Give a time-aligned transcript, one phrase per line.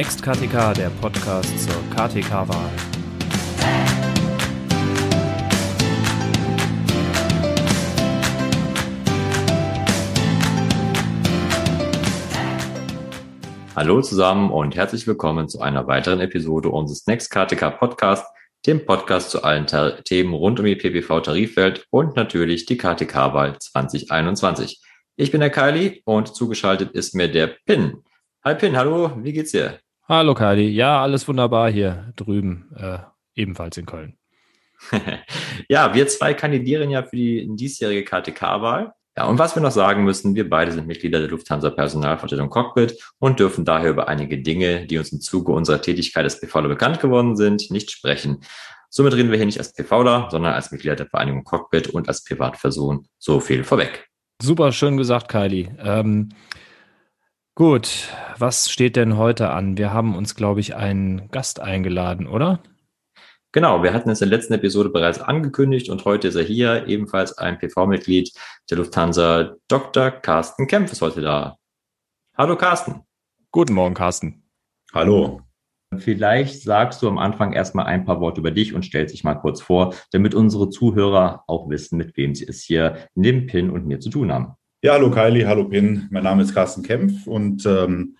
[0.00, 2.70] Next KTK, der Podcast zur KTK-Wahl.
[13.76, 18.24] Hallo zusammen und herzlich willkommen zu einer weiteren Episode unseres Next KTK Podcast,
[18.66, 24.80] dem Podcast zu allen Themen rund um die PPV-Tarifwelt und natürlich die KTK-Wahl 2021.
[25.16, 28.02] Ich bin der Kylie und zugeschaltet ist mir der Pin.
[28.42, 29.78] Hi Pin, hallo, wie geht's dir?
[30.10, 32.98] Hallo Kylie, ja, alles wunderbar hier drüben, äh,
[33.36, 34.16] ebenfalls in Köln.
[35.68, 38.92] ja, wir zwei kandidieren ja für die diesjährige KTK-Wahl.
[39.16, 43.00] Ja, und was wir noch sagen müssen, wir beide sind Mitglieder der Lufthansa Personalvertretung Cockpit
[43.20, 46.98] und dürfen daher über einige Dinge, die uns im Zuge unserer Tätigkeit als PVler bekannt
[46.98, 48.40] geworden sind, nicht sprechen.
[48.88, 52.24] Somit reden wir hier nicht als PVler, sondern als Mitglieder der Vereinigung Cockpit und als
[52.24, 53.06] Privatperson.
[53.20, 54.08] So viel vorweg.
[54.42, 55.72] Super schön gesagt, Kylie.
[55.78, 56.30] Ähm,
[57.54, 59.76] gut, was steht denn heute an?
[59.76, 62.62] Wir haben uns, glaube ich, einen Gast eingeladen, oder?
[63.52, 66.86] Genau, wir hatten es in der letzten Episode bereits angekündigt und heute ist er hier,
[66.86, 68.32] ebenfalls ein PV-Mitglied
[68.70, 69.56] der Lufthansa.
[69.66, 70.12] Dr.
[70.12, 71.56] Carsten Kempf ist heute da.
[72.38, 73.02] Hallo Carsten.
[73.50, 74.44] Guten Morgen, Carsten.
[74.94, 75.42] Hallo.
[75.98, 79.34] Vielleicht sagst du am Anfang erstmal ein paar Worte über dich und stellst dich mal
[79.34, 83.84] kurz vor, damit unsere Zuhörer auch wissen, mit wem sie es hier neben Pin und
[83.84, 84.54] mir zu tun haben.
[84.82, 86.08] Ja, hallo Kylie, hallo Pin.
[86.10, 88.16] Mein Name ist Carsten Kempf und ähm,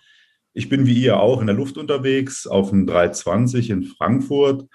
[0.53, 4.69] ich bin wie ihr auch in der Luft unterwegs auf dem 320 in Frankfurt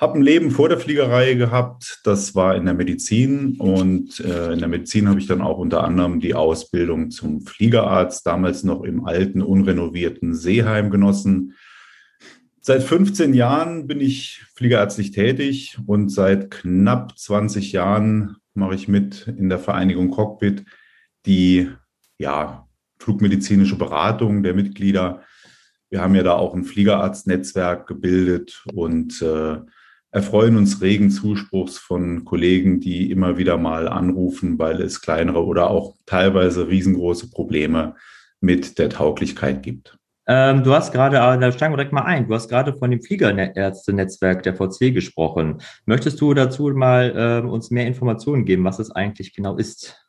[0.00, 2.00] habe ein Leben vor der Fliegerei gehabt.
[2.04, 3.56] Das war in der Medizin.
[3.58, 8.26] Und äh, in der Medizin habe ich dann auch unter anderem die Ausbildung zum Fliegerarzt,
[8.26, 11.54] damals noch im alten, unrenovierten Seeheim genossen.
[12.60, 19.26] Seit 15 Jahren bin ich fliegerärztlich tätig und seit knapp 20 Jahren mache ich mit
[19.38, 20.64] in der Vereinigung Cockpit
[21.26, 21.70] die
[22.18, 22.66] ja,
[22.98, 25.22] flugmedizinische Beratung der Mitglieder.
[25.90, 29.58] Wir haben ja da auch ein Fliegerarztnetzwerk gebildet und äh,
[30.10, 35.70] erfreuen uns regen Zuspruchs von Kollegen, die immer wieder mal anrufen, weil es kleinere oder
[35.70, 37.96] auch teilweise riesengroße Probleme
[38.40, 39.98] mit der Tauglichkeit gibt.
[40.26, 42.90] Ähm, du hast gerade, äh, da steigen wir direkt mal ein, du hast gerade von
[42.90, 45.60] dem Fliegerärzte-Netzwerk der VC gesprochen.
[45.84, 50.03] Möchtest du dazu mal äh, uns mehr Informationen geben, was es eigentlich genau ist?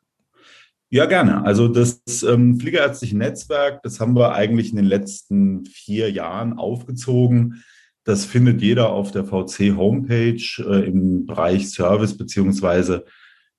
[0.95, 1.43] Ja, gerne.
[1.43, 7.63] Also das ähm, Fliegerärztliche Netzwerk, das haben wir eigentlich in den letzten vier Jahren aufgezogen
[8.05, 13.03] das findet jeder auf der VC-Homepage äh, im Bereich Service, beziehungsweise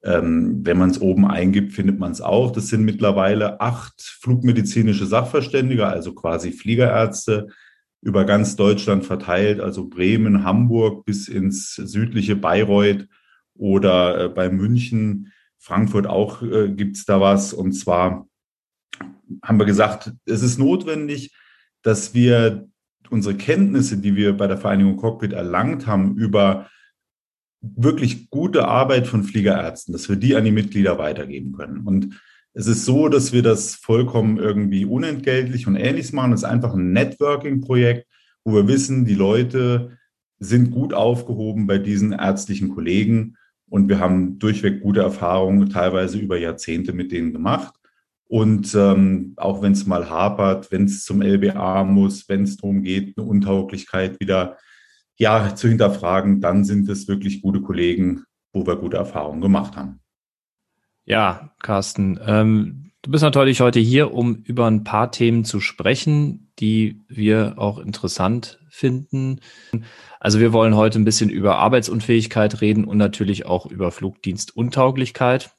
[0.05, 2.53] ähm, wenn man es oben eingibt, findet man es auch.
[2.53, 7.49] Das sind mittlerweile acht flugmedizinische Sachverständige, also quasi Fliegerärzte,
[8.03, 13.09] über ganz Deutschland verteilt, also Bremen, Hamburg bis ins südliche Bayreuth
[13.55, 17.53] oder äh, bei München, Frankfurt auch äh, gibt es da was.
[17.53, 18.29] Und zwar
[19.43, 21.35] haben wir gesagt, es ist notwendig,
[21.83, 22.69] dass wir
[23.11, 26.69] unsere Kenntnisse, die wir bei der Vereinigung Cockpit erlangt haben, über
[27.61, 31.87] wirklich gute Arbeit von Fliegerärzten, dass wir die an die Mitglieder weitergeben können.
[31.87, 32.21] Und
[32.53, 36.33] es ist so, dass wir das vollkommen irgendwie unentgeltlich und ähnliches machen.
[36.33, 38.07] Es ist einfach ein Networking-Projekt,
[38.45, 39.99] wo wir wissen, die Leute
[40.39, 43.37] sind gut aufgehoben bei diesen ärztlichen Kollegen
[43.69, 47.75] und wir haben durchweg gute Erfahrungen, teilweise über Jahrzehnte mit denen gemacht.
[48.29, 52.83] Und ähm, auch wenn es mal hapert, wenn es zum LBA muss, wenn es darum
[52.83, 54.57] geht, eine Untauglichkeit wieder
[55.17, 60.01] ja, zu hinterfragen, dann sind es wirklich gute Kollegen, wo wir gute Erfahrungen gemacht haben.
[61.05, 66.51] Ja, Carsten, ähm, du bist natürlich heute hier, um über ein paar Themen zu sprechen,
[66.59, 69.41] die wir auch interessant finden.
[70.21, 75.57] Also wir wollen heute ein bisschen über Arbeitsunfähigkeit reden und natürlich auch über Flugdienstuntauglichkeit.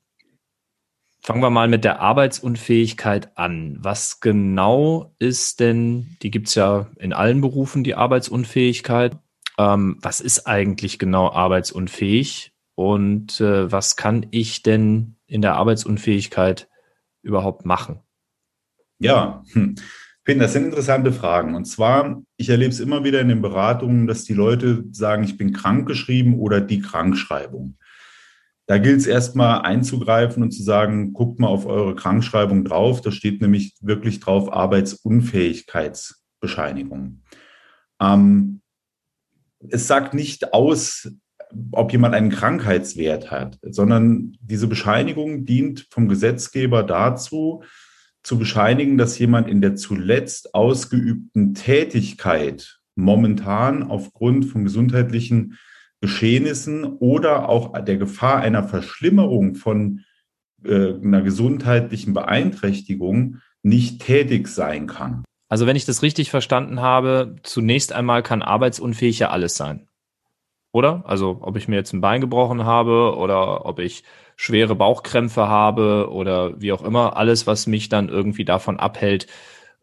[1.19, 3.77] Fangen wir mal mit der Arbeitsunfähigkeit an.
[3.81, 9.17] Was genau ist denn, die gibt's ja in allen Berufen, die Arbeitsunfähigkeit.
[9.57, 16.69] Ähm, was ist eigentlich genau arbeitsunfähig und äh, was kann ich denn in der Arbeitsunfähigkeit
[17.23, 17.99] überhaupt machen?
[18.99, 19.75] Ja, hm.
[20.27, 21.55] Finn, das sind interessante Fragen.
[21.55, 25.37] Und zwar, ich erlebe es immer wieder in den Beratungen, dass die Leute sagen, ich
[25.37, 27.77] bin krankgeschrieben oder die Krankschreibung.
[28.65, 32.99] Da gilt es erstmal einzugreifen und zu sagen, guckt mal auf eure Krankschreibung drauf.
[32.99, 37.21] Da steht nämlich wirklich drauf Arbeitsunfähigkeitsbescheinigung.
[38.01, 38.59] Ähm,
[39.69, 41.09] es sagt nicht aus,
[41.71, 47.63] ob jemand einen Krankheitswert hat, sondern diese Bescheinigung dient vom Gesetzgeber dazu,
[48.27, 55.57] zu bescheinigen, dass jemand in der zuletzt ausgeübten Tätigkeit momentan aufgrund von gesundheitlichen
[56.01, 60.01] Geschehnissen oder auch der Gefahr einer Verschlimmerung von
[60.65, 65.23] äh, einer gesundheitlichen Beeinträchtigung nicht tätig sein kann.
[65.49, 69.86] Also wenn ich das richtig verstanden habe, zunächst einmal kann arbeitsunfähig ja alles sein.
[70.77, 71.01] Oder?
[71.07, 74.03] Also ob ich mir jetzt ein Bein gebrochen habe oder ob ich
[74.35, 79.25] schwere Bauchkrämpfe habe oder wie auch immer, alles, was mich dann irgendwie davon abhält,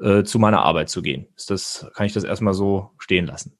[0.00, 1.26] äh, zu meiner Arbeit zu gehen.
[1.37, 3.58] Ist das, kann ich das erstmal so stehen lassen?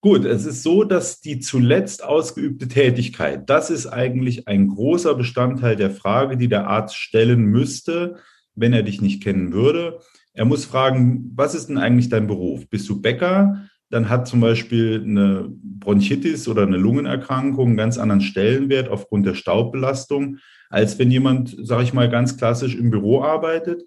[0.00, 5.74] Gut, es ist so, dass die zuletzt ausgeübte Tätigkeit, das ist eigentlich ein großer Bestandteil
[5.74, 8.18] der Frage, die der Arzt stellen müsste,
[8.54, 9.98] wenn er dich nicht kennen würde.
[10.32, 12.68] Er muss fragen, was ist denn eigentlich dein Beruf?
[12.68, 13.66] Bist du Bäcker?
[13.90, 19.34] Dann hat zum Beispiel eine Bronchitis oder eine Lungenerkrankung einen ganz anderen Stellenwert aufgrund der
[19.34, 20.38] Staubbelastung,
[20.70, 23.82] als wenn jemand, sage ich mal, ganz klassisch im Büro arbeitet.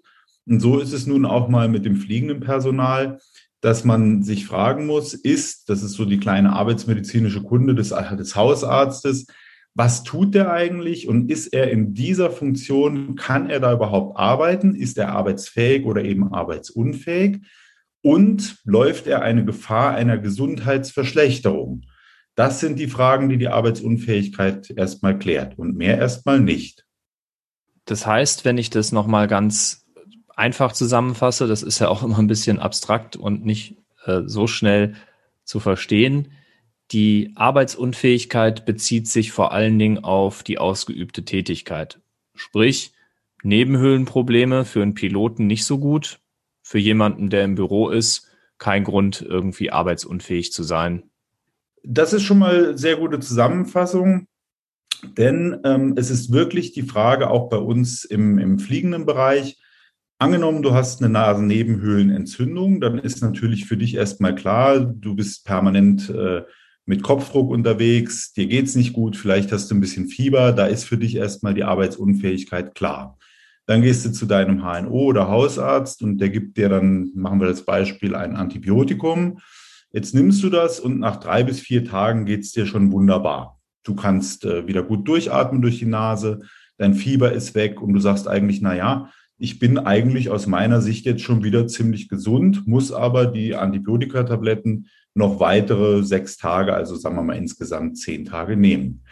[0.46, 3.18] Und so ist es nun auch mal mit dem fliegenden Personal,
[3.60, 8.34] dass man sich fragen muss, ist, das ist so die kleine arbeitsmedizinische Kunde des, des
[8.34, 9.26] Hausarztes,
[9.74, 14.74] was tut der eigentlich und ist er in dieser Funktion, kann er da überhaupt arbeiten?
[14.74, 17.38] Ist er arbeitsfähig oder eben arbeitsunfähig?
[18.02, 21.82] Und läuft er eine Gefahr einer Gesundheitsverschlechterung?
[22.34, 26.86] Das sind die Fragen, die die Arbeitsunfähigkeit erstmal klärt und mehr erstmal nicht.
[27.84, 29.84] Das heißt, wenn ich das nochmal ganz
[30.36, 33.76] einfach zusammenfasse, das ist ja auch immer ein bisschen abstrakt und nicht
[34.06, 34.94] äh, so schnell
[35.44, 36.32] zu verstehen.
[36.92, 42.00] Die Arbeitsunfähigkeit bezieht sich vor allen Dingen auf die ausgeübte Tätigkeit.
[42.34, 42.92] Sprich,
[43.42, 46.19] Nebenhöhlenprobleme für einen Piloten nicht so gut,
[46.70, 48.28] für jemanden, der im Büro ist,
[48.58, 51.02] kein Grund, irgendwie arbeitsunfähig zu sein.
[51.82, 54.28] Das ist schon mal sehr gute Zusammenfassung,
[55.18, 59.60] denn ähm, es ist wirklich die Frage auch bei uns im, im fliegenden Bereich.
[60.18, 66.08] Angenommen, du hast eine Nasennebenhöhlenentzündung, dann ist natürlich für dich erstmal klar, du bist permanent
[66.08, 66.42] äh,
[66.86, 70.84] mit Kopfdruck unterwegs, dir geht's nicht gut, vielleicht hast du ein bisschen Fieber, da ist
[70.84, 73.18] für dich erstmal die Arbeitsunfähigkeit klar.
[73.70, 77.46] Dann gehst du zu deinem HNO oder Hausarzt und der gibt dir dann, machen wir
[77.46, 79.38] das Beispiel, ein Antibiotikum.
[79.92, 83.60] Jetzt nimmst du das und nach drei bis vier Tagen geht's dir schon wunderbar.
[83.84, 86.40] Du kannst äh, wieder gut durchatmen durch die Nase,
[86.78, 90.80] dein Fieber ist weg und du sagst eigentlich, na ja, ich bin eigentlich aus meiner
[90.80, 96.96] Sicht jetzt schon wieder ziemlich gesund, muss aber die Antibiotikatabletten noch weitere sechs Tage, also
[96.96, 99.04] sagen wir mal insgesamt zehn Tage nehmen.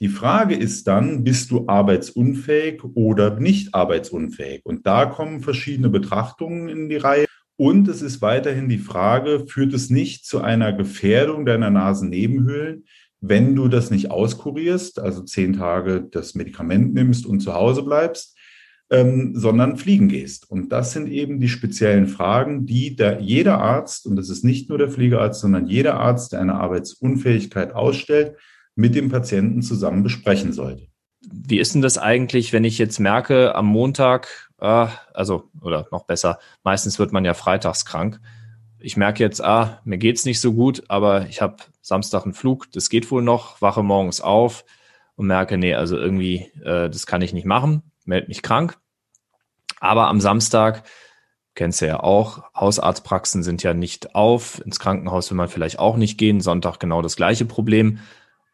[0.00, 4.60] Die Frage ist dann, bist du arbeitsunfähig oder nicht arbeitsunfähig?
[4.64, 7.26] Und da kommen verschiedene Betrachtungen in die Reihe.
[7.56, 12.84] Und es ist weiterhin die Frage, führt es nicht zu einer Gefährdung deiner Nasennebenhöhlen,
[13.22, 18.36] wenn du das nicht auskurierst, also zehn Tage das Medikament nimmst und zu Hause bleibst?
[18.90, 20.50] ähm, sondern fliegen gehst.
[20.50, 24.68] Und das sind eben die speziellen Fragen, die der, jeder Arzt, und das ist nicht
[24.68, 28.36] nur der Fliegerarzt, sondern jeder Arzt, der eine Arbeitsunfähigkeit ausstellt,
[28.76, 30.86] mit dem Patienten zusammen besprechen sollte.
[31.20, 36.04] Wie ist denn das eigentlich, wenn ich jetzt merke, am Montag, ah, also, oder noch
[36.04, 38.20] besser, meistens wird man ja freitags krank.
[38.78, 42.70] Ich merke jetzt, ah, mir geht's nicht so gut, aber ich habe Samstag einen Flug,
[42.70, 44.64] das geht wohl noch, wache morgens auf
[45.16, 48.78] und merke, nee, also irgendwie, äh, das kann ich nicht machen melde mich krank.
[49.80, 50.84] Aber am Samstag,
[51.54, 54.62] kennst du ja auch, Hausarztpraxen sind ja nicht auf.
[54.64, 56.40] Ins Krankenhaus will man vielleicht auch nicht gehen.
[56.40, 57.98] Sonntag genau das gleiche Problem.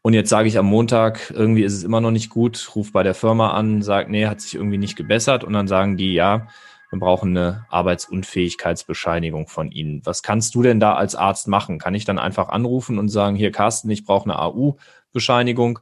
[0.03, 3.03] Und jetzt sage ich am Montag, irgendwie ist es immer noch nicht gut, ruf bei
[3.03, 5.45] der Firma an, sag, nee, hat sich irgendwie nicht gebessert.
[5.45, 6.49] Und dann sagen die, ja,
[6.91, 10.03] wir brauchen eine Arbeitsunfähigkeitsbescheinigung von Ihnen.
[10.05, 11.79] Was kannst du denn da als Arzt machen?
[11.79, 15.79] Kann ich dann einfach anrufen und sagen, hier Carsten, ich brauche eine AU-Bescheinigung?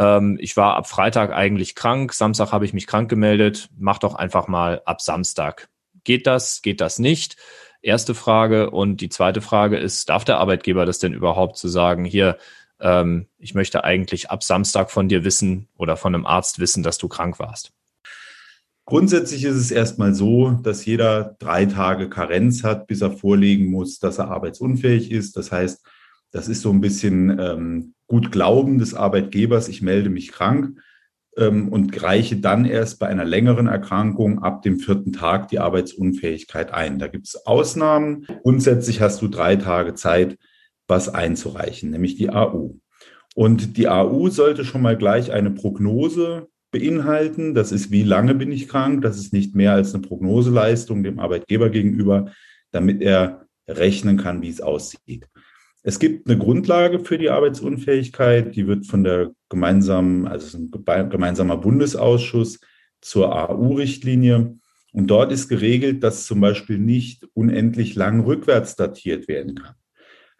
[0.00, 4.14] ähm, ich war ab Freitag eigentlich krank, Samstag habe ich mich krank gemeldet, mach doch
[4.14, 5.68] einfach mal ab Samstag.
[6.04, 7.36] Geht das, geht das nicht?
[7.82, 8.70] Erste Frage.
[8.70, 12.38] Und die zweite Frage ist, darf der Arbeitgeber das denn überhaupt zu sagen, hier,
[12.80, 16.98] ähm, ich möchte eigentlich ab Samstag von dir wissen oder von einem Arzt wissen, dass
[16.98, 17.72] du krank warst?
[18.86, 24.00] Grundsätzlich ist es erstmal so, dass jeder drei Tage Karenz hat, bis er vorlegen muss,
[24.00, 25.36] dass er arbeitsunfähig ist.
[25.36, 25.86] Das heißt,
[26.32, 30.80] das ist so ein bisschen ähm, gut Glauben des Arbeitgebers, ich melde mich krank
[31.36, 36.72] ähm, und reiche dann erst bei einer längeren Erkrankung ab dem vierten Tag die Arbeitsunfähigkeit
[36.72, 36.98] ein.
[36.98, 38.26] Da gibt es Ausnahmen.
[38.42, 40.36] Grundsätzlich hast du drei Tage Zeit,
[40.90, 42.74] was einzureichen, nämlich die AU.
[43.34, 47.54] Und die AU sollte schon mal gleich eine Prognose beinhalten.
[47.54, 49.02] Das ist, wie lange bin ich krank?
[49.02, 52.32] Das ist nicht mehr als eine Prognoseleistung dem Arbeitgeber gegenüber,
[52.72, 55.26] damit er rechnen kann, wie es aussieht.
[55.82, 61.56] Es gibt eine Grundlage für die Arbeitsunfähigkeit, die wird von der gemeinsamen, also ein gemeinsamer
[61.56, 62.60] Bundesausschuss
[63.00, 64.56] zur AU-Richtlinie.
[64.92, 69.74] Und dort ist geregelt, dass zum Beispiel nicht unendlich lang rückwärts datiert werden kann.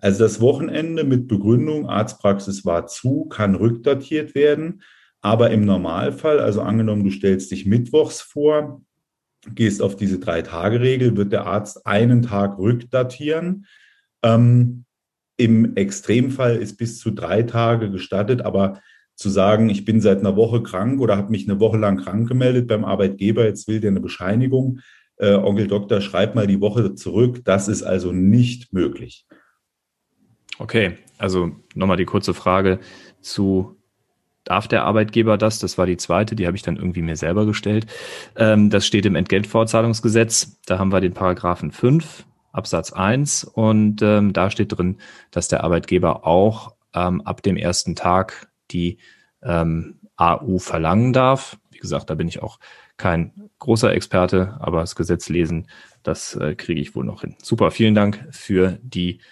[0.00, 4.82] Also das Wochenende mit Begründung, Arztpraxis war zu, kann rückdatiert werden.
[5.20, 8.80] Aber im Normalfall, also angenommen, du stellst dich mittwochs vor,
[9.54, 13.66] gehst auf diese Drei-Tage-Regel, wird der Arzt einen Tag rückdatieren.
[14.22, 14.84] Ähm,
[15.36, 18.80] Im Extremfall ist bis zu drei Tage gestattet, aber
[19.16, 22.26] zu sagen, ich bin seit einer Woche krank oder habe mich eine Woche lang krank
[22.26, 24.80] gemeldet beim Arbeitgeber, jetzt will der eine Bescheinigung,
[25.16, 29.26] äh, Onkel Doktor, schreib mal die Woche zurück, das ist also nicht möglich.
[30.60, 32.80] Okay, also nochmal die kurze Frage
[33.22, 33.76] zu
[34.44, 35.58] darf der Arbeitgeber das?
[35.58, 37.86] Das war die zweite, die habe ich dann irgendwie mir selber gestellt.
[38.36, 40.60] Ähm, das steht im Entgeltfortzahlungsgesetz.
[40.66, 44.98] Da haben wir den Paragraphen 5 Absatz 1 und ähm, da steht drin,
[45.30, 48.98] dass der Arbeitgeber auch ähm, ab dem ersten Tag die
[49.42, 51.56] AU verlangen darf.
[51.70, 52.58] Wie gesagt, da bin ich auch
[52.98, 55.68] kein großer Experte, aber das Gesetz lesen,
[56.02, 57.36] das äh, kriege ich wohl noch hin.
[57.42, 59.22] Super, vielen Dank für die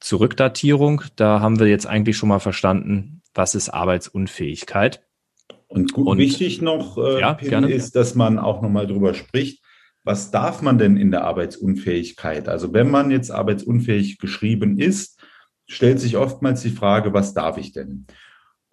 [0.00, 1.02] Zurückdatierung.
[1.16, 5.02] Da haben wir jetzt eigentlich schon mal verstanden, was ist Arbeitsunfähigkeit.
[5.66, 9.62] Und, gut, und wichtig noch, äh, ja, Pin, ist, dass man auch nochmal drüber spricht,
[10.04, 12.48] was darf man denn in der Arbeitsunfähigkeit?
[12.48, 15.20] Also wenn man jetzt arbeitsunfähig geschrieben ist,
[15.66, 18.06] stellt sich oftmals die Frage, was darf ich denn?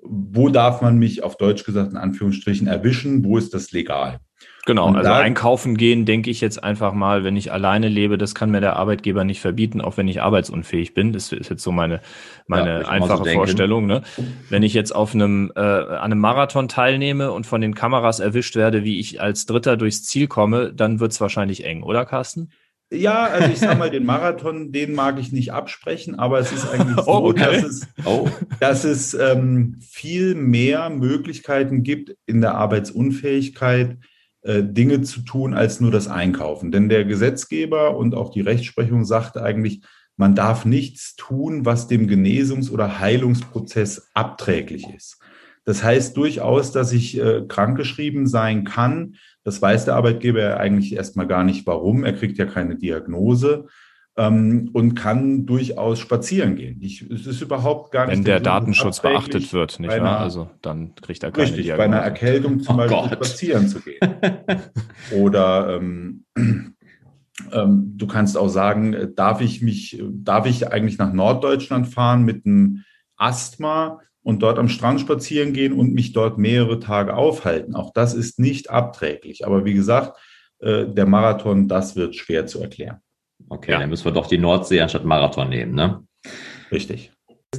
[0.07, 4.19] wo darf man mich auf Deutsch gesagt in Anführungsstrichen erwischen, wo ist das legal?
[4.65, 8.33] Genau, und also einkaufen gehen, denke ich jetzt einfach mal, wenn ich alleine lebe, das
[8.33, 11.13] kann mir der Arbeitgeber nicht verbieten, auch wenn ich arbeitsunfähig bin.
[11.13, 12.01] Das ist jetzt so meine,
[12.47, 13.85] meine ja, einfache so Vorstellung.
[13.85, 14.01] Ne?
[14.49, 18.55] Wenn ich jetzt auf einem, äh, an einem Marathon teilnehme und von den Kameras erwischt
[18.55, 22.49] werde, wie ich als Dritter durchs Ziel komme, dann wird es wahrscheinlich eng, oder Carsten?
[22.91, 26.67] Ja, also ich sag mal, den Marathon, den mag ich nicht absprechen, aber es ist
[26.67, 27.43] eigentlich so, oh, okay.
[27.43, 28.29] dass es, oh.
[28.59, 33.95] dass es ähm, viel mehr Möglichkeiten gibt, in der Arbeitsunfähigkeit äh,
[34.63, 36.71] Dinge zu tun, als nur das Einkaufen.
[36.71, 39.81] Denn der Gesetzgeber und auch die Rechtsprechung sagt eigentlich,
[40.17, 45.19] man darf nichts tun, was dem Genesungs- oder Heilungsprozess abträglich ist.
[45.65, 51.27] Das heißt durchaus, dass ich äh, krankgeschrieben sein kann, das weiß der Arbeitgeber eigentlich erstmal
[51.27, 52.03] gar nicht warum.
[52.03, 53.65] Er kriegt ja keine Diagnose
[54.17, 56.79] ähm, und kann durchaus spazieren gehen.
[56.81, 58.17] Ich, es ist überhaupt gar nicht.
[58.17, 60.19] Wenn der Datenschutz beachtet wird, nicht wahr?
[60.19, 61.89] Also dann kriegt er keine richtig, Diagnose.
[61.89, 63.13] Bei einer Erkältung zum oh Beispiel Gott.
[63.13, 63.99] spazieren zu gehen.
[65.19, 66.25] Oder ähm,
[67.51, 72.45] ähm, du kannst auch sagen, darf ich mich, darf ich eigentlich nach Norddeutschland fahren mit
[72.45, 72.83] einem
[73.17, 73.99] Asthma?
[74.25, 77.75] und dort am Strand spazieren gehen und mich dort mehrere Tage aufhalten.
[77.75, 79.45] Auch das ist nicht abträglich.
[79.45, 80.17] Aber wie gesagt,
[80.57, 83.01] äh, der Marathon, das wird schwer zu erklären.
[83.49, 83.79] Okay, ja.
[83.79, 86.03] dann müssen wir doch die Nordsee anstatt Marathon nehmen, ne?
[86.71, 87.11] Richtig.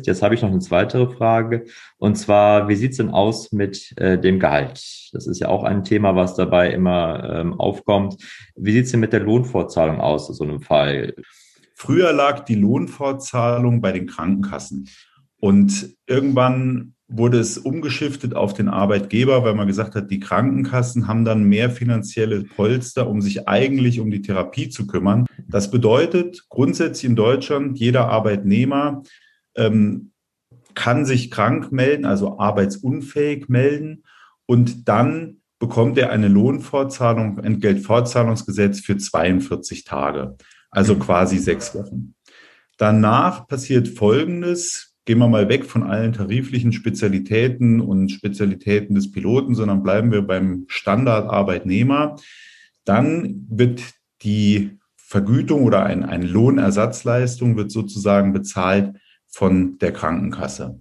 [0.05, 1.65] Jetzt habe ich noch eine weitere Frage.
[1.99, 5.11] Und zwar, wie sieht es denn aus mit äh, dem Gehalt?
[5.13, 8.17] Das ist ja auch ein Thema, was dabei immer ähm, aufkommt.
[8.57, 11.15] Wie sieht es denn mit der Lohnfortzahlung aus in so einem Fall?
[11.75, 14.89] Früher lag die Lohnfortzahlung bei den Krankenkassen.
[15.39, 21.25] Und irgendwann wurde es umgeschiftet auf den Arbeitgeber, weil man gesagt hat, die Krankenkassen haben
[21.25, 25.27] dann mehr finanzielle Polster, um sich eigentlich um die Therapie zu kümmern.
[25.47, 29.03] Das bedeutet grundsätzlich in Deutschland, jeder Arbeitnehmer
[29.57, 30.11] ähm,
[30.75, 34.03] kann sich krank melden, also arbeitsunfähig melden
[34.47, 40.37] und dann bekommt er eine Lohnfortzahlung, Entgeltfortzahlungsgesetz für 42 Tage,
[40.71, 42.15] also quasi sechs Wochen.
[42.77, 49.55] Danach passiert Folgendes gehen wir mal weg von allen tariflichen Spezialitäten und Spezialitäten des Piloten,
[49.55, 52.17] sondern bleiben wir beim Standardarbeitnehmer.
[52.85, 53.83] Dann wird
[54.23, 58.97] die Vergütung oder ein, eine Lohnersatzleistung wird sozusagen bezahlt
[59.29, 60.81] von der Krankenkasse.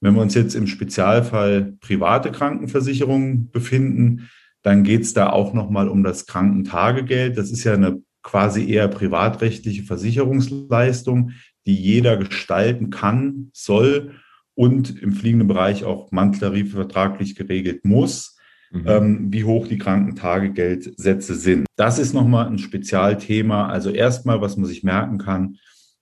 [0.00, 4.30] Wenn wir uns jetzt im Spezialfall private Krankenversicherung befinden,
[4.62, 7.36] dann geht es da auch nochmal um das Krankentagegeld.
[7.36, 11.32] Das ist ja eine quasi eher privatrechtliche Versicherungsleistung,
[11.66, 14.14] die jeder gestalten kann, soll
[14.54, 18.36] und im fliegenden Bereich auch manteltarifvertraglich geregelt muss,
[18.70, 18.84] mhm.
[18.86, 21.66] ähm, wie hoch die Krankentagegeldsätze sind.
[21.76, 23.68] Das ist nochmal ein Spezialthema.
[23.68, 25.56] Also erstmal, was man sich merken kann,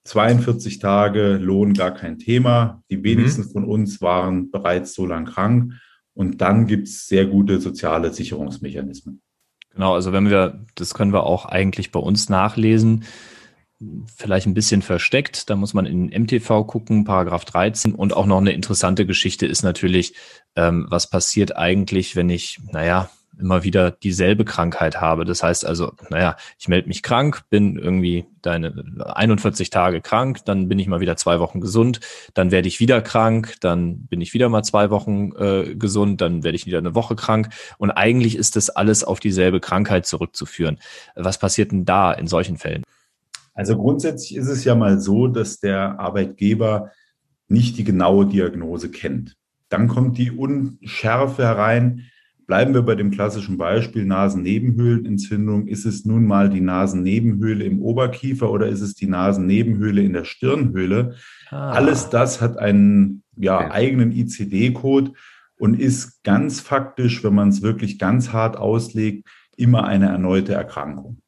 [0.04, 2.83] 42 Tage Lohn gar kein Thema.
[2.90, 3.50] Die wenigsten mhm.
[3.50, 5.75] von uns waren bereits so lang krank.
[6.14, 9.23] Und dann gibt es sehr gute soziale Sicherungsmechanismen.
[9.71, 13.04] Genau, also wenn wir, das können wir auch eigentlich bei uns nachlesen
[14.16, 15.50] vielleicht ein bisschen versteckt.
[15.50, 17.94] Da muss man in MTV gucken, Paragraph 13.
[17.94, 20.14] Und auch noch eine interessante Geschichte ist natürlich,
[20.56, 25.24] ähm, was passiert eigentlich, wenn ich, naja, immer wieder dieselbe Krankheit habe.
[25.24, 28.72] Das heißt also, naja, ich melde mich krank, bin irgendwie deine
[29.14, 32.00] 41 Tage krank, dann bin ich mal wieder zwei Wochen gesund,
[32.34, 36.44] dann werde ich wieder krank, dann bin ich wieder mal zwei Wochen äh, gesund, dann
[36.44, 37.48] werde ich wieder eine Woche krank.
[37.78, 40.78] Und eigentlich ist das alles auf dieselbe Krankheit zurückzuführen.
[41.14, 42.82] Was passiert denn da in solchen Fällen?
[43.54, 46.90] Also grundsätzlich ist es ja mal so, dass der Arbeitgeber
[47.49, 49.37] nicht die genaue Diagnose kennt.
[49.68, 52.11] Dann kommt die Unschärfe herein,
[52.52, 55.68] Bleiben wir bei dem klassischen Beispiel Nasennebenhöhlenentzündung.
[55.68, 60.25] Ist es nun mal die Nasennebenhöhle im Oberkiefer oder ist es die Nasennebenhöhle in der
[60.25, 61.14] Stirnhöhle?
[61.49, 61.71] Ah.
[61.71, 63.71] Alles das hat einen ja, okay.
[63.71, 65.12] eigenen ICD-Code
[65.56, 71.21] und ist ganz faktisch, wenn man es wirklich ganz hart auslegt, immer eine erneute Erkrankung.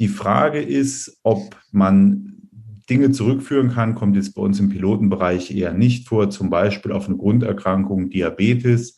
[0.00, 2.48] Die Frage ist, ob man
[2.88, 7.06] Dinge zurückführen kann, kommt jetzt bei uns im Pilotenbereich eher nicht vor, zum Beispiel auf
[7.06, 8.96] eine Grunderkrankung, Diabetes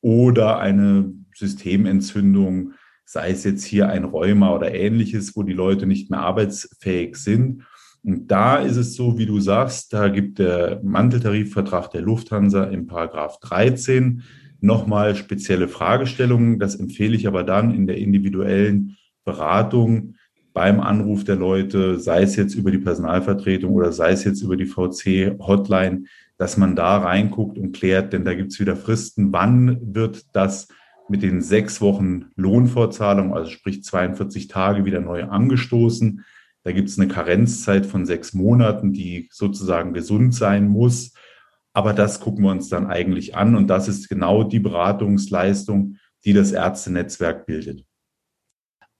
[0.00, 2.72] oder eine Systementzündung,
[3.04, 7.62] sei es jetzt hier ein Rheuma oder ähnliches, wo die Leute nicht mehr arbeitsfähig sind.
[8.02, 12.88] Und da ist es so, wie du sagst, da gibt der Manteltarifvertrag der Lufthansa im
[12.88, 14.24] Paragraph 13
[14.60, 16.58] nochmal spezielle Fragestellungen.
[16.58, 20.16] Das empfehle ich aber dann in der individuellen Beratung
[20.52, 24.56] beim Anruf der Leute, sei es jetzt über die Personalvertretung oder sei es jetzt über
[24.56, 26.04] die VC-Hotline,
[26.38, 30.68] dass man da reinguckt und klärt, denn da gibt es wieder Fristen, wann wird das
[31.08, 36.24] mit den sechs Wochen Lohnfortzahlung, also sprich 42 Tage, wieder neu angestoßen.
[36.62, 41.12] Da gibt es eine Karenzzeit von sechs Monaten, die sozusagen gesund sein muss.
[41.72, 46.32] Aber das gucken wir uns dann eigentlich an und das ist genau die Beratungsleistung, die
[46.32, 47.84] das Ärztenetzwerk bildet.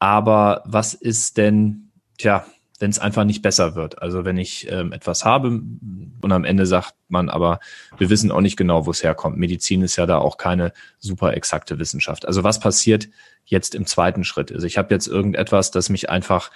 [0.00, 2.44] Aber was ist denn, tja,
[2.80, 4.02] wenn es einfach nicht besser wird?
[4.02, 7.60] Also wenn ich ähm, etwas habe und am Ende sagt man, aber
[7.98, 9.36] wir wissen auch nicht genau, wo es herkommt.
[9.36, 12.26] Medizin ist ja da auch keine super exakte Wissenschaft.
[12.26, 13.08] Also was passiert
[13.44, 14.50] jetzt im zweiten Schritt?
[14.50, 16.50] Also ich habe jetzt irgendetwas, das mich einfach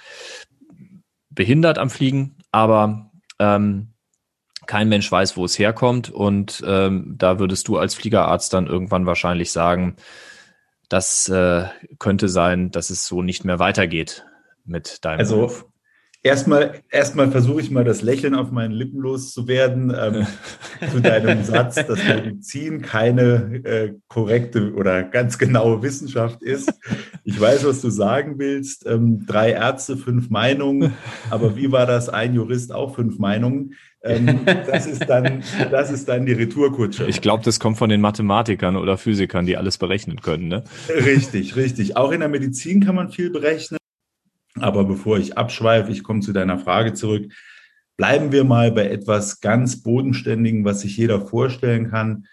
[1.29, 3.89] behindert am Fliegen, aber ähm,
[4.65, 6.09] kein Mensch weiß, wo es herkommt.
[6.09, 9.95] Und ähm, da würdest du als Fliegerarzt dann irgendwann wahrscheinlich sagen,
[10.89, 11.65] das äh,
[11.99, 14.25] könnte sein, dass es so nicht mehr weitergeht
[14.65, 15.65] mit deinem also, Beruf.
[16.25, 20.25] Erstmal, erstmal versuche ich mal das Lächeln auf meinen Lippen loszuwerden ähm,
[20.91, 26.73] zu deinem Satz, dass Medizin keine äh, korrekte oder ganz genaue Wissenschaft ist.
[27.23, 28.87] Ich weiß, was du sagen willst.
[28.87, 30.93] Ähm, drei Ärzte, fünf Meinungen.
[31.29, 32.09] Aber wie war das?
[32.09, 33.75] Ein Jurist, auch fünf Meinungen.
[34.05, 37.05] Ähm, das, ist dann, das ist dann die Retourkutsche.
[37.07, 40.47] Ich glaube, das kommt von den Mathematikern oder Physikern, die alles berechnen können.
[40.47, 40.63] Ne?
[40.89, 41.97] Richtig, richtig.
[41.97, 43.77] Auch in der Medizin kann man viel berechnen.
[44.59, 47.31] Aber bevor ich abschweife, ich komme zu deiner Frage zurück.
[47.97, 52.25] Bleiben wir mal bei etwas ganz Bodenständigen, was sich jeder vorstellen kann.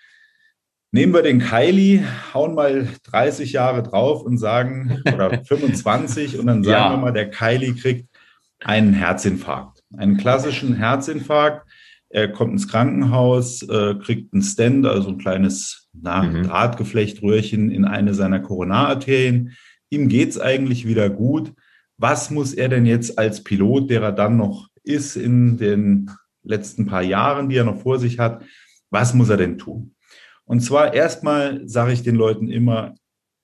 [0.91, 2.05] Nehmen wir den Kylie,
[2.35, 6.91] hauen mal 30 Jahre drauf und sagen, oder 25, und dann sagen ja.
[6.91, 8.09] wir mal, der Kylie kriegt
[8.63, 11.67] einen Herzinfarkt, einen klassischen Herzinfarkt.
[12.09, 16.45] Er kommt ins Krankenhaus, äh, kriegt einen Stand, also ein kleines mhm.
[16.45, 19.53] Drahtgeflechtröhrchen in eine seiner Koronararterien.
[19.91, 21.53] Ihm geht's eigentlich wieder gut
[22.03, 26.11] was muss er denn jetzt als Pilot, der er dann noch ist in den
[26.43, 28.45] letzten paar Jahren, die er noch vor sich hat,
[28.91, 29.95] was muss er denn tun?
[30.45, 32.97] Und zwar erstmal sage ich den Leuten immer,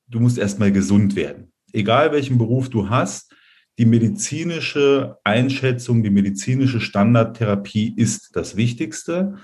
[0.08, 1.52] du musst erstmal gesund werden.
[1.72, 3.27] Egal welchen Beruf du hast,
[3.78, 9.36] die medizinische Einschätzung, die medizinische Standardtherapie ist das Wichtigste.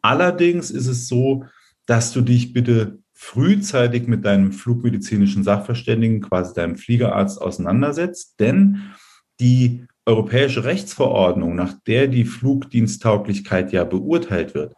[0.00, 1.44] Allerdings ist es so,
[1.86, 8.38] dass du dich bitte frühzeitig mit deinem flugmedizinischen Sachverständigen, quasi deinem Fliegerarzt, auseinandersetzt.
[8.38, 8.92] Denn
[9.40, 14.74] die europäische Rechtsverordnung, nach der die Flugdiensttauglichkeit ja beurteilt wird,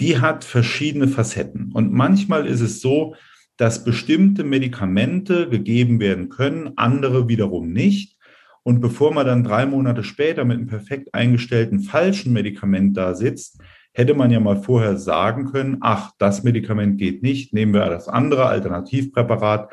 [0.00, 1.72] die hat verschiedene Facetten.
[1.72, 3.16] Und manchmal ist es so,
[3.56, 8.16] dass bestimmte Medikamente gegeben werden können, andere wiederum nicht.
[8.64, 13.60] Und bevor man dann drei Monate später mit einem perfekt eingestellten falschen Medikament da sitzt,
[13.92, 18.08] hätte man ja mal vorher sagen können, ach, das Medikament geht nicht, nehmen wir das
[18.08, 19.72] andere Alternativpräparat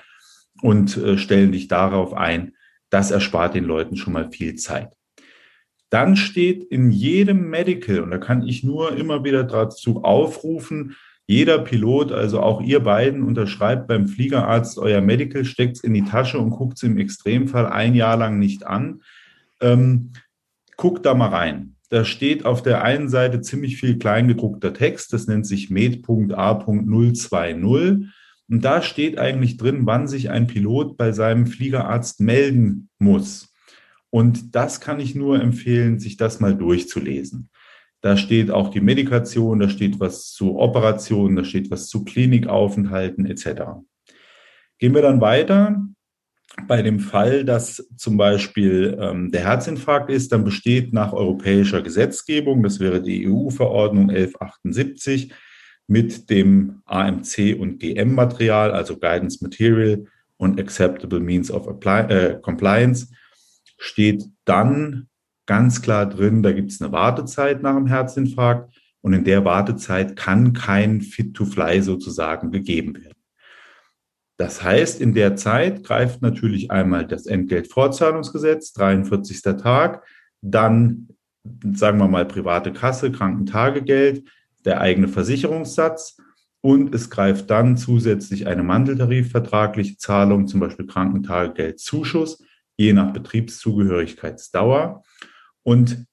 [0.61, 2.53] und äh, stellen dich darauf ein.
[2.89, 4.91] Das erspart den Leuten schon mal viel Zeit.
[5.89, 10.95] Dann steht in jedem Medical, und da kann ich nur immer wieder dazu aufrufen,
[11.31, 16.03] jeder Pilot, also auch ihr beiden, unterschreibt beim Fliegerarzt euer Medical, steckt es in die
[16.03, 19.01] Tasche und guckt es im Extremfall ein Jahr lang nicht an.
[19.61, 20.11] Ähm,
[20.75, 21.77] guckt da mal rein.
[21.89, 28.07] Da steht auf der einen Seite ziemlich viel kleingedruckter Text, das nennt sich med.a.020.
[28.49, 33.53] Und da steht eigentlich drin, wann sich ein Pilot bei seinem Fliegerarzt melden muss.
[34.09, 37.50] Und das kann ich nur empfehlen, sich das mal durchzulesen.
[38.01, 43.25] Da steht auch die Medikation, da steht was zu Operationen, da steht was zu Klinikaufenthalten
[43.25, 43.61] etc.
[44.79, 45.79] Gehen wir dann weiter
[46.67, 52.63] bei dem Fall, dass zum Beispiel ähm, der Herzinfarkt ist, dann besteht nach europäischer Gesetzgebung,
[52.63, 55.33] das wäre die EU-Verordnung 1178,
[55.87, 60.05] mit dem AMC und GM-Material, also Guidance Material
[60.37, 63.07] und Acceptable Means of Apply, äh, Compliance,
[63.77, 65.07] steht dann
[65.51, 70.15] ganz klar drin, da gibt es eine Wartezeit nach dem Herzinfarkt und in der Wartezeit
[70.15, 73.17] kann kein Fit-to-Fly sozusagen gegeben werden.
[74.37, 79.41] Das heißt, in der Zeit greift natürlich einmal das Entgeltfortzahlungsgesetz, 43.
[79.61, 80.07] Tag,
[80.39, 81.09] dann
[81.73, 84.23] sagen wir mal private Kasse, Krankentagegeld,
[84.63, 86.15] der eigene Versicherungssatz
[86.61, 92.41] und es greift dann zusätzlich eine manteltarifvertragliche Zahlung, zum Beispiel Krankentagegeldzuschuss,
[92.77, 95.03] je nach Betriebszugehörigkeitsdauer.
[95.63, 96.05] Und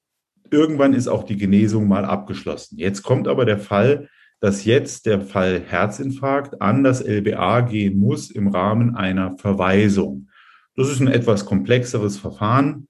[0.51, 2.79] irgendwann ist auch die Genesung mal abgeschlossen.
[2.79, 4.09] Jetzt kommt aber der Fall,
[4.41, 10.29] dass jetzt der Fall Herzinfarkt an das LBA gehen muss im Rahmen einer Verweisung.
[10.77, 12.87] Das ist ein etwas komplexeres Verfahren,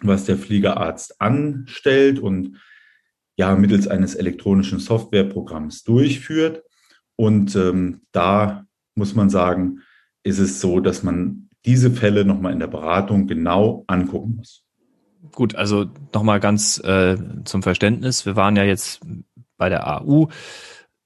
[0.00, 2.58] was der Fliegerarzt anstellt und
[3.36, 6.62] ja mittels eines elektronischen Softwareprogramms durchführt.
[7.16, 9.80] Und ähm, da muss man sagen,
[10.22, 14.64] ist es so, dass man diese Fälle nochmal in der Beratung genau angucken muss.
[15.32, 18.26] Gut, also nochmal ganz äh, zum Verständnis.
[18.26, 19.00] Wir waren ja jetzt
[19.56, 20.28] bei der AU.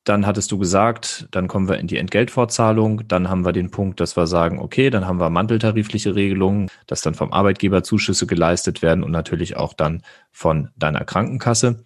[0.05, 3.09] Dann hattest du gesagt, dann kommen wir in die Entgeltfortzahlung.
[3.09, 7.00] Dann haben wir den Punkt, dass wir sagen, okay, dann haben wir manteltarifliche Regelungen, dass
[7.00, 11.83] dann vom Arbeitgeber Zuschüsse geleistet werden und natürlich auch dann von deiner Krankenkasse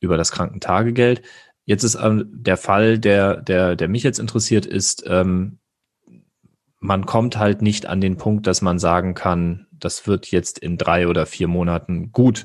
[0.00, 1.22] über das Krankentagegeld.
[1.64, 5.58] Jetzt ist ähm, der Fall, der, der, der mich jetzt interessiert, ist, ähm,
[6.78, 10.78] man kommt halt nicht an den Punkt, dass man sagen kann, das wird jetzt in
[10.78, 12.44] drei oder vier Monaten gut.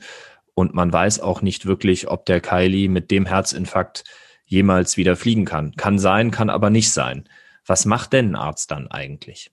[0.54, 4.04] Und man weiß auch nicht wirklich, ob der Kylie mit dem Herzinfarkt
[4.45, 5.76] jemals wieder fliegen kann.
[5.76, 7.30] Kann sein, kann aber nicht sein.
[7.65, 9.52] Was macht denn ein Arzt dann eigentlich?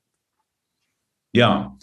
[1.32, 1.76] Ja,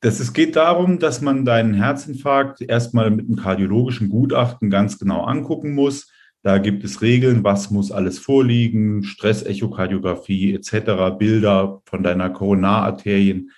[0.00, 5.24] das, es geht darum, dass man deinen Herzinfarkt erstmal mit einem kardiologischen Gutachten ganz genau
[5.24, 6.10] angucken muss.
[6.42, 13.50] Da gibt es Regeln, was muss alles vorliegen, Stressechokardiographie etc., Bilder von deiner Koronararterien,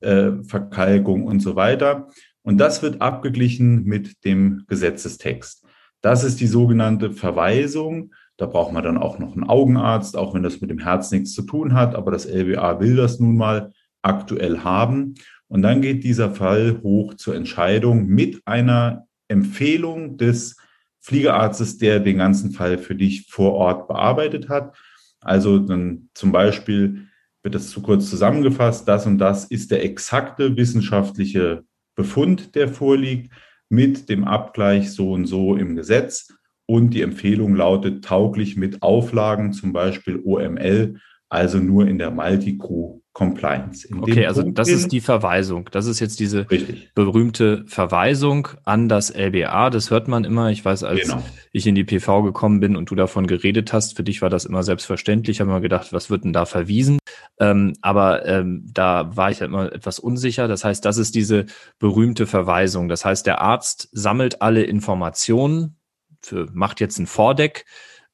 [0.00, 2.08] äh, Verkalkung und so weiter.
[2.42, 5.64] Und das wird abgeglichen mit dem Gesetzestext.
[6.00, 8.12] Das ist die sogenannte Verweisung.
[8.36, 11.34] Da braucht man dann auch noch einen Augenarzt, auch wenn das mit dem Herz nichts
[11.34, 11.94] zu tun hat.
[11.94, 15.14] Aber das LBA will das nun mal aktuell haben.
[15.48, 20.56] Und dann geht dieser Fall hoch zur Entscheidung mit einer Empfehlung des
[21.00, 24.76] Fliegerarztes, der den ganzen Fall für dich vor Ort bearbeitet hat.
[25.20, 27.08] Also dann zum Beispiel
[27.42, 31.64] wird das zu kurz zusammengefasst, das und das ist der exakte wissenschaftliche
[31.96, 33.32] Befund, der vorliegt,
[33.68, 36.34] mit dem Abgleich so und so im Gesetz.
[36.66, 42.99] Und die Empfehlung lautet tauglich mit Auflagen, zum Beispiel OML, also nur in der Multi-Crew
[43.12, 43.88] Compliance.
[43.88, 45.68] In okay, also Punkt das ist die Verweisung.
[45.72, 46.94] Das ist jetzt diese richtig.
[46.94, 49.70] berühmte Verweisung an das LBA.
[49.70, 50.50] Das hört man immer.
[50.50, 51.22] Ich weiß, als genau.
[51.50, 54.44] ich in die PV gekommen bin und du davon geredet hast, für dich war das
[54.44, 55.36] immer selbstverständlich.
[55.36, 57.00] Ich habe immer gedacht, was wird denn da verwiesen?
[57.40, 60.46] Ähm, aber ähm, da war ich halt immer etwas unsicher.
[60.46, 61.46] Das heißt, das ist diese
[61.80, 62.88] berühmte Verweisung.
[62.88, 65.76] Das heißt, der Arzt sammelt alle Informationen,
[66.22, 67.64] für, macht jetzt ein Vordeck,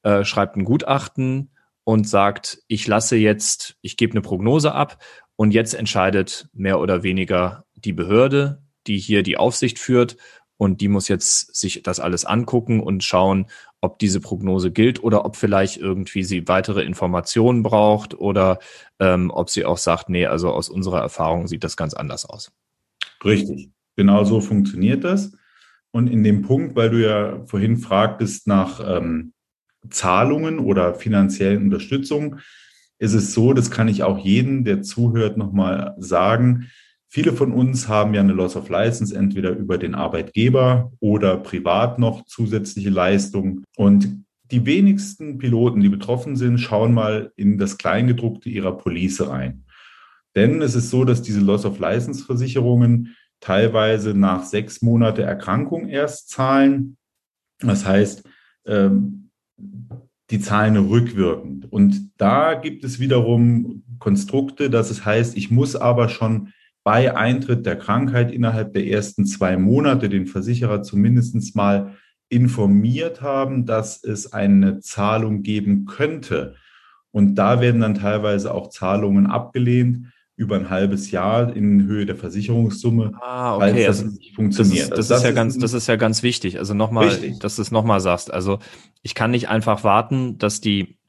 [0.01, 1.51] äh, schreibt ein Gutachten,
[1.87, 5.01] und sagt, ich lasse jetzt, ich gebe eine Prognose ab
[5.37, 10.17] und jetzt entscheidet mehr oder weniger die Behörde, die hier die Aufsicht führt
[10.57, 13.45] und die muss jetzt sich das alles angucken und schauen,
[13.79, 18.59] ob diese Prognose gilt oder ob vielleicht irgendwie sie weitere Informationen braucht oder
[18.99, 22.51] ähm, ob sie auch sagt, nee, also aus unserer Erfahrung sieht das ganz anders aus.
[23.23, 25.31] Richtig, genau so funktioniert das.
[25.91, 29.31] Und in dem Punkt, weil du ja vorhin fragtest nach ähm,
[29.89, 32.37] Zahlungen oder finanziellen Unterstützung
[32.99, 36.69] ist es so, das kann ich auch jedem, der zuhört, nochmal sagen.
[37.09, 41.99] Viele von uns haben ja eine Loss of License, entweder über den Arbeitgeber oder privat
[41.99, 43.63] noch zusätzliche Leistungen.
[43.77, 49.63] Und die wenigsten Piloten, die betroffen sind, schauen mal in das Kleingedruckte ihrer Police rein.
[50.35, 55.87] Denn es ist so, dass diese Loss of License Versicherungen teilweise nach sechs Monate Erkrankung
[55.87, 56.97] erst zahlen.
[57.59, 58.23] Das heißt,
[58.65, 59.26] ähm,
[60.29, 61.71] die Zahlen rückwirkend.
[61.71, 66.49] Und da gibt es wiederum Konstrukte, dass es heißt, ich muss aber schon
[66.83, 71.95] bei Eintritt der Krankheit innerhalb der ersten zwei Monate den Versicherer zumindest mal
[72.29, 76.55] informiert haben, dass es eine Zahlung geben könnte.
[77.11, 82.15] Und da werden dann teilweise auch Zahlungen abgelehnt, über ein halbes Jahr in Höhe der
[82.15, 83.85] Versicherungssumme, ah, okay.
[83.87, 84.91] das also, nicht funktioniert.
[84.91, 86.59] Das, ist, das, also das ist ja ganz, das ist ja ganz wichtig.
[86.59, 88.31] Also nochmal, dass du es nochmal sagst.
[88.31, 88.59] Also
[89.01, 90.99] ich kann nicht einfach warten, dass die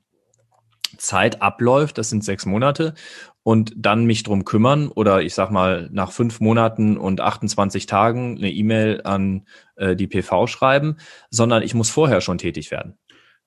[0.96, 2.94] Zeit abläuft, das sind sechs Monate,
[3.42, 8.38] und dann mich drum kümmern oder ich sag mal nach fünf Monaten und 28 Tagen
[8.38, 10.96] eine E-Mail an äh, die PV schreiben,
[11.30, 12.98] sondern ich muss vorher schon tätig werden.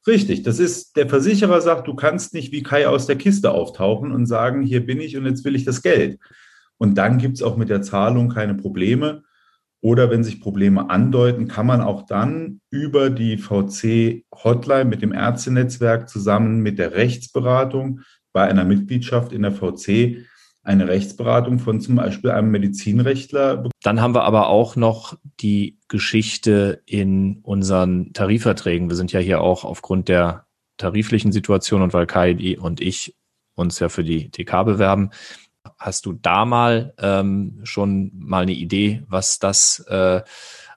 [0.07, 4.11] Richtig, das ist, der Versicherer sagt, du kannst nicht wie Kai aus der Kiste auftauchen
[4.11, 6.19] und sagen, hier bin ich und jetzt will ich das Geld.
[6.77, 9.23] Und dann gibt es auch mit der Zahlung keine Probleme.
[9.81, 16.09] Oder wenn sich Probleme andeuten, kann man auch dann über die VC-Hotline mit dem Ärztenetzwerk
[16.09, 18.01] zusammen mit der Rechtsberatung
[18.33, 20.25] bei einer Mitgliedschaft in der VC
[20.63, 23.69] eine Rechtsberatung von zum Beispiel einem Medizinrechtler.
[23.81, 28.89] Dann haben wir aber auch noch die Geschichte in unseren Tarifverträgen.
[28.89, 30.45] Wir sind ja hier auch aufgrund der
[30.77, 33.15] tariflichen Situation und weil Kai und ich
[33.55, 35.11] uns ja für die TK bewerben,
[35.77, 40.21] Hast du da mal ähm, schon mal eine Idee, was das, äh,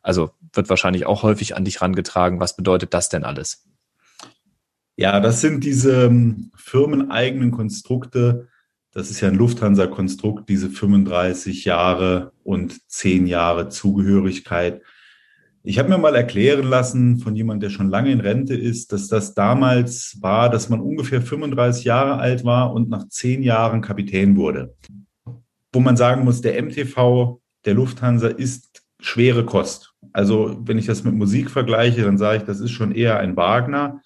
[0.02, 3.66] also wird wahrscheinlich auch häufig an dich rangetragen, was bedeutet das denn alles?
[4.96, 8.48] Ja, das sind diese ähm, firmeneigenen Konstrukte.
[8.94, 14.82] Das ist ja ein Lufthansa-Konstrukt, diese 35 Jahre und 10 Jahre Zugehörigkeit.
[15.64, 19.08] Ich habe mir mal erklären lassen von jemand, der schon lange in Rente ist, dass
[19.08, 24.36] das damals war, dass man ungefähr 35 Jahre alt war und nach 10 Jahren Kapitän
[24.36, 24.76] wurde.
[25.72, 29.92] Wo man sagen muss, der MTV der Lufthansa ist schwere Kost.
[30.12, 33.36] Also wenn ich das mit Musik vergleiche, dann sage ich, das ist schon eher ein
[33.36, 34.02] Wagner.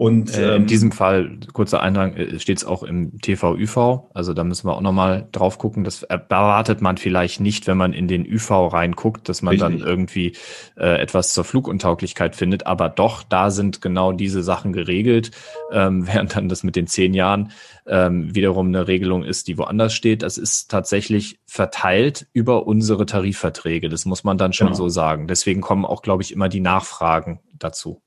[0.00, 4.08] Und äh, in ähm, diesem Fall, kurzer Eintrag, äh, steht es auch im TV-ÜV.
[4.14, 5.84] Also da müssen wir auch nochmal drauf gucken.
[5.84, 9.78] Das erwartet man vielleicht nicht, wenn man in den ÜV reinguckt, dass man richtig.
[9.78, 10.32] dann irgendwie
[10.78, 12.66] äh, etwas zur Fluguntauglichkeit findet.
[12.66, 15.32] Aber doch, da sind genau diese Sachen geregelt,
[15.70, 17.52] ähm, während dann das mit den zehn Jahren
[17.86, 20.22] ähm, wiederum eine Regelung ist, die woanders steht.
[20.22, 23.90] Das ist tatsächlich verteilt über unsere Tarifverträge.
[23.90, 24.78] Das muss man dann schon genau.
[24.78, 25.28] so sagen.
[25.28, 28.00] Deswegen kommen auch, glaube ich, immer die Nachfragen dazu.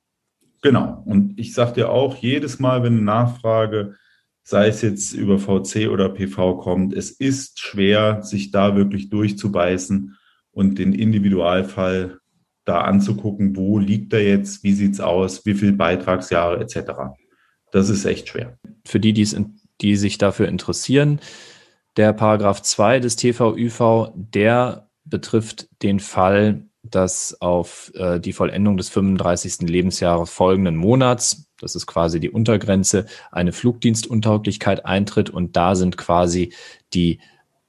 [0.64, 1.04] Genau.
[1.06, 3.96] Und ich sage dir auch, jedes Mal, wenn eine Nachfrage,
[4.44, 10.18] sei es jetzt über VC oder PV kommt, es ist schwer, sich da wirklich durchzubeißen
[10.52, 12.20] und den Individualfall
[12.66, 16.92] da anzugucken, wo liegt er jetzt, wie sieht's aus, wie viele Beitragsjahre etc.
[17.72, 18.58] Das ist echt schwer.
[18.86, 21.20] Für die, die's in, die sich dafür interessieren,
[21.98, 28.90] der Paragraph 2 des TVÜV, der betrifft den Fall, dass auf äh, die Vollendung des
[28.90, 29.70] 35.
[29.70, 36.54] Lebensjahres folgenden Monats, das ist quasi die Untergrenze, eine Flugdienstuntauglichkeit eintritt und da sind quasi
[36.94, 37.20] die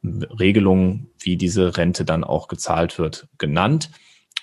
[0.03, 3.90] Regelungen, wie diese Rente dann auch gezahlt wird, genannt.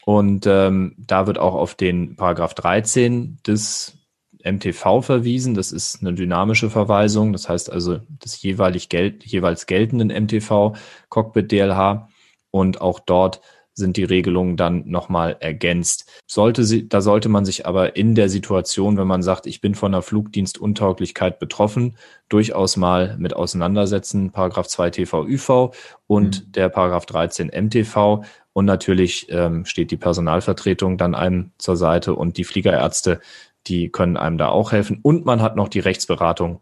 [0.05, 3.97] Und ähm, da wird auch auf den Paragraph 13 des
[4.43, 5.53] MTV verwiesen.
[5.53, 7.33] Das ist eine dynamische Verweisung.
[7.33, 10.75] Das heißt also des jeweilig gel jeweils geltenden MTV
[11.09, 12.09] Cockpit DLH.
[12.49, 13.41] Und auch dort
[13.73, 16.11] sind die Regelungen dann nochmal ergänzt.
[16.27, 19.75] Sollte sie, da sollte man sich aber in der Situation, wenn man sagt, ich bin
[19.75, 21.97] von der Flugdienstuntauglichkeit betroffen,
[22.29, 24.31] durchaus mal mit auseinandersetzen.
[24.31, 25.71] Paragraph 2 TVÜV
[26.07, 26.51] und mhm.
[26.51, 28.23] der Paragraph 13 MTV.
[28.53, 33.21] Und natürlich ähm, steht die Personalvertretung dann einem zur Seite und die Fliegerärzte,
[33.67, 34.99] die können einem da auch helfen.
[35.01, 36.61] Und man hat noch die Rechtsberatung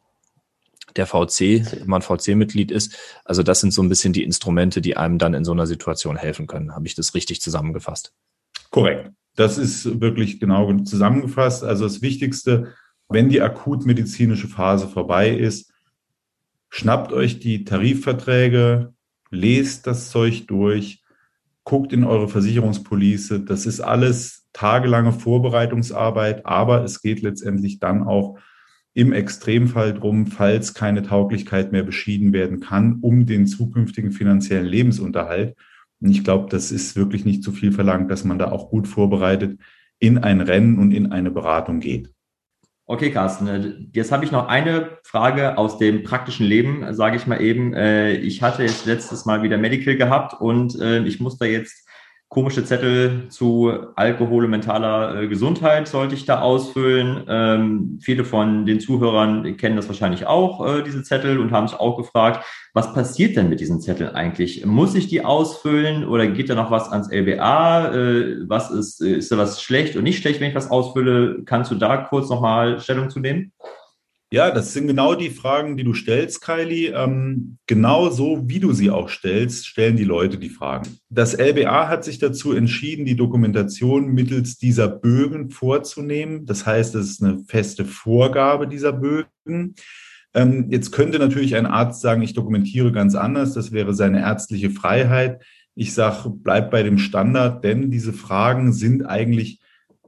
[0.95, 2.97] der VC, wenn man VC-Mitglied ist.
[3.25, 6.17] Also das sind so ein bisschen die Instrumente, die einem dann in so einer Situation
[6.17, 6.75] helfen können.
[6.75, 8.13] Habe ich das richtig zusammengefasst?
[8.71, 9.11] Korrekt.
[9.35, 11.63] Das ist wirklich genau zusammengefasst.
[11.63, 12.73] Also das Wichtigste,
[13.07, 15.71] wenn die akutmedizinische Phase vorbei ist,
[16.69, 18.93] schnappt euch die Tarifverträge,
[19.31, 21.03] lest das Zeug durch,
[21.63, 23.41] guckt in eure Versicherungspolice.
[23.41, 28.39] Das ist alles tagelange Vorbereitungsarbeit, aber es geht letztendlich dann auch
[28.93, 35.55] im Extremfall drum, falls keine Tauglichkeit mehr beschieden werden kann, um den zukünftigen finanziellen Lebensunterhalt.
[36.01, 38.87] Und ich glaube, das ist wirklich nicht zu viel verlangt, dass man da auch gut
[38.87, 39.59] vorbereitet
[39.99, 42.09] in ein Rennen und in eine Beratung geht.
[42.85, 47.27] Okay, Carsten, äh, jetzt habe ich noch eine Frage aus dem praktischen Leben, sage ich
[47.27, 47.73] mal eben.
[47.75, 51.87] Äh, ich hatte jetzt letztes Mal wieder Medical gehabt und äh, ich muss da jetzt
[52.29, 57.23] komische Zettel zu Alkohol und mentaler äh, Gesundheit sollte ich da ausfüllen.
[57.27, 61.79] Ähm, viele von den Zuhörern kennen das wahrscheinlich auch, äh, diese Zettel, und haben sich
[61.79, 64.63] auch gefragt, was passiert denn mit diesen Zetteln eigentlich?
[64.63, 67.95] Muss ich die ausfüllen oder geht da noch was ans LBA?
[67.95, 71.41] Äh, was ist, äh, ist da was schlecht und nicht schlecht, wenn ich was ausfülle?
[71.45, 73.53] Kannst du da kurz nochmal Stellung zu nehmen?
[74.31, 76.93] Ja, das sind genau die Fragen, die du stellst, Kylie.
[76.93, 80.99] Ähm, genau so, wie du sie auch stellst, stellen die Leute die Fragen.
[81.09, 86.45] Das LBA hat sich dazu entschieden, die Dokumentation mittels dieser Bögen vorzunehmen.
[86.45, 89.73] Das heißt, es ist eine feste Vorgabe dieser Bögen.
[90.35, 93.55] Ähm, jetzt könnte natürlich ein Arzt sagen, ich dokumentiere ganz anders.
[93.55, 95.41] Das wäre seine ärztliche Freiheit.
[95.73, 99.59] Ich sage, bleib bei dem Standard, denn diese Fragen sind eigentlich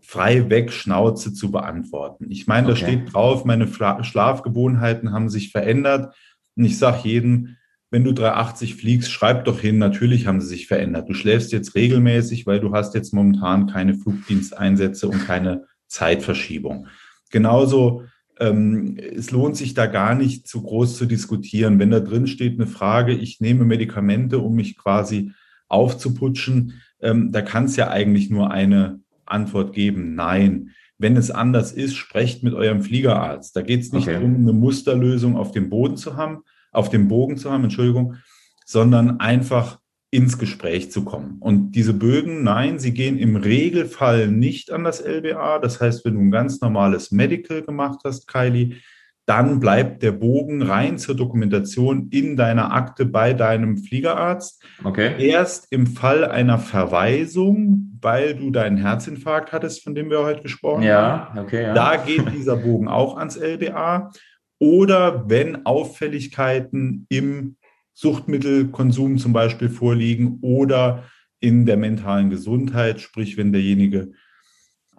[0.01, 2.25] frei weg Schnauze zu beantworten.
[2.29, 6.15] Ich meine, da steht drauf, meine Schlafgewohnheiten haben sich verändert.
[6.55, 7.55] Und ich sage jedem,
[7.91, 11.09] wenn du 380 fliegst, schreib doch hin, natürlich haben sie sich verändert.
[11.09, 16.87] Du schläfst jetzt regelmäßig, weil du hast jetzt momentan keine Flugdiensteinsätze und keine Zeitverschiebung.
[17.31, 18.03] Genauso,
[18.39, 21.79] ähm, es lohnt sich da gar nicht zu groß zu diskutieren.
[21.79, 25.31] Wenn da drin steht eine Frage, ich nehme Medikamente, um mich quasi
[25.67, 30.71] aufzuputschen, ähm, da kann es ja eigentlich nur eine Antwort geben, nein.
[30.97, 33.55] Wenn es anders ist, sprecht mit eurem Fliegerarzt.
[33.55, 34.13] Da geht es nicht okay.
[34.13, 38.15] darum, eine Musterlösung auf dem Boden zu haben, auf dem Bogen zu haben, Entschuldigung,
[38.65, 39.79] sondern einfach
[40.11, 41.37] ins Gespräch zu kommen.
[41.39, 45.59] Und diese Bögen, nein, sie gehen im Regelfall nicht an das LBA.
[45.59, 48.75] Das heißt, wenn du ein ganz normales Medical gemacht hast, Kylie,
[49.31, 54.61] dann bleibt der Bogen rein zur Dokumentation in deiner Akte bei deinem Fliegerarzt.
[54.83, 55.25] Okay.
[55.25, 60.83] Erst im Fall einer Verweisung, weil du deinen Herzinfarkt hattest, von dem wir heute gesprochen
[60.83, 61.39] ja, haben.
[61.39, 61.73] Okay, ja.
[61.73, 64.11] Da geht dieser Bogen auch ans LBA.
[64.59, 67.55] Oder wenn Auffälligkeiten im
[67.93, 71.05] Suchtmittelkonsum zum Beispiel vorliegen oder
[71.39, 74.11] in der mentalen Gesundheit, sprich wenn derjenige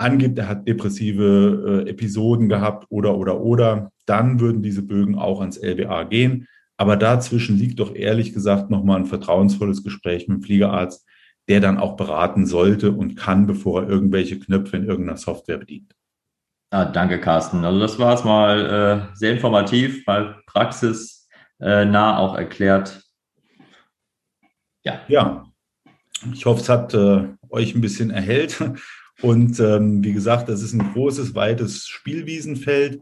[0.03, 5.41] angibt, er hat depressive äh, Episoden gehabt oder oder oder, dann würden diese Bögen auch
[5.41, 6.47] ans LBA gehen.
[6.77, 11.07] Aber dazwischen liegt doch ehrlich gesagt nochmal ein vertrauensvolles Gespräch mit dem Fliegerarzt,
[11.49, 15.95] der dann auch beraten sollte und kann, bevor er irgendwelche Knöpfe in irgendeiner Software bedient.
[16.71, 17.65] Ah, danke, Carsten.
[17.65, 23.03] Also das war es mal äh, sehr informativ, mal praxisnah auch erklärt.
[24.83, 25.01] Ja.
[25.07, 25.45] Ja.
[26.33, 28.63] Ich hoffe, es hat äh, euch ein bisschen erhellt.
[29.23, 33.01] Und ähm, wie gesagt, das ist ein großes, weites Spielwiesenfeld.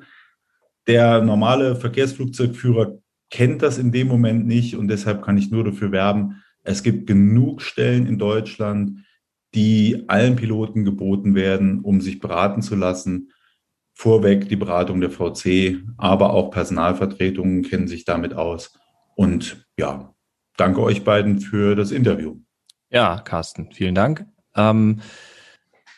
[0.87, 2.99] Der normale Verkehrsflugzeugführer
[3.31, 7.07] kennt das in dem Moment nicht und deshalb kann ich nur dafür werben, es gibt
[7.07, 9.05] genug Stellen in Deutschland,
[9.55, 13.33] die allen Piloten geboten werden, um sich beraten zu lassen.
[13.95, 18.79] Vorweg die Beratung der VC, aber auch Personalvertretungen kennen sich damit aus.
[19.17, 20.15] Und ja,
[20.57, 22.37] danke euch beiden für das Interview.
[22.91, 24.27] Ja, Carsten, vielen Dank.
[24.55, 25.01] Ähm,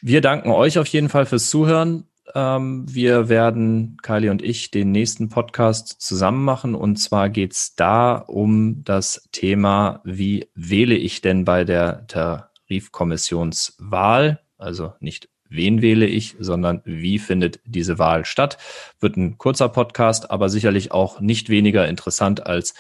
[0.03, 2.09] wir danken euch auf jeden Fall fürs Zuhören.
[2.35, 6.75] Ähm, wir werden, Kylie und ich, den nächsten Podcast zusammen machen.
[6.75, 14.41] Und zwar geht's da um das Thema, wie wähle ich denn bei der Tarifkommissionswahl?
[14.59, 18.59] Also nicht wen wähle ich, sondern wie findet diese Wahl statt.
[18.99, 22.75] Wird ein kurzer Podcast, aber sicherlich auch nicht weniger interessant als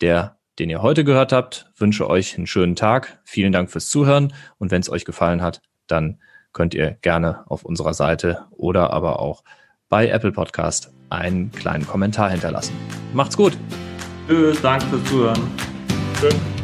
[0.00, 1.70] der, den ihr heute gehört habt.
[1.76, 3.20] Wünsche euch einen schönen Tag.
[3.24, 4.32] Vielen Dank fürs Zuhören.
[4.58, 6.18] Und wenn es euch gefallen hat, dann
[6.52, 9.42] könnt ihr gerne auf unserer Seite oder aber auch
[9.88, 12.74] bei Apple Podcast einen kleinen Kommentar hinterlassen.
[13.12, 13.56] Macht's gut.
[14.26, 15.40] Tschüss, danke fürs Zuhören.
[16.20, 16.61] Tschüss.